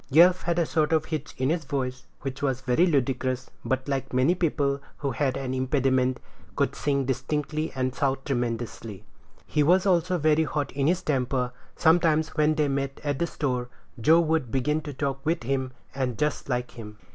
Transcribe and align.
Yelf 0.09 0.41
had 0.41 0.57
a 0.57 0.65
sort 0.65 0.91
of 0.93 1.05
hitch 1.05 1.35
in 1.37 1.51
his 1.51 1.63
voice, 1.63 2.07
which 2.21 2.41
was 2.41 2.61
very 2.61 2.87
ludicrous, 2.87 3.51
but, 3.63 3.87
like 3.87 4.11
many 4.11 4.33
people 4.33 4.81
who 4.97 5.11
have 5.11 5.35
an 5.37 5.53
impediment, 5.53 6.19
could 6.55 6.75
sing 6.75 7.05
distinctly 7.05 7.71
and 7.75 7.93
shout 7.93 8.25
tremendously; 8.25 9.03
he 9.45 9.61
was 9.61 9.85
also 9.85 10.17
very 10.17 10.43
hot 10.45 10.71
in 10.71 10.87
his 10.87 11.03
temper. 11.03 11.51
Sometimes, 11.75 12.29
when 12.29 12.55
they 12.55 12.67
met 12.67 12.99
at 13.03 13.19
the 13.19 13.27
store, 13.27 13.69
Joe 13.99 14.21
would 14.21 14.49
begin 14.51 14.81
to 14.81 14.93
talk 14.95 15.23
with 15.23 15.43
him, 15.43 15.71
and 15.93 16.17
just 16.17 16.49
like 16.49 16.71
him. 16.71 16.97